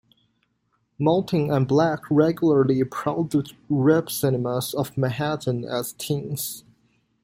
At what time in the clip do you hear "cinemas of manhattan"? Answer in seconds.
4.09-5.63